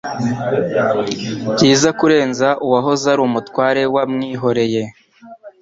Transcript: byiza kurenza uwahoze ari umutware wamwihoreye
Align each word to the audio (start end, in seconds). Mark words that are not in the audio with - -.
byiza 1.53 1.89
kurenza 1.99 2.47
uwahoze 2.65 3.05
ari 3.13 3.21
umutware 3.27 3.81
wamwihoreye 3.95 4.81